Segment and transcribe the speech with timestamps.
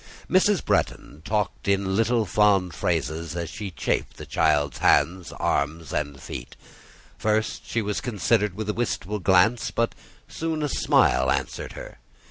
[0.27, 0.65] Mrs.
[0.65, 6.55] Bretton talked in little fond phrases as she chafed the child's hands, arms, and feet;
[7.19, 9.93] first she was considered with a wistful gaze, but
[10.27, 11.99] soon a smile answered her.